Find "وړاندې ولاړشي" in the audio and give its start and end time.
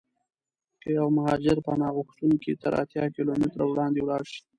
3.69-4.41